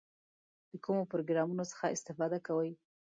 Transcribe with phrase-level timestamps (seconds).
[0.71, 2.71] د کومو پروګرامونو څخه استفاده کوئ؟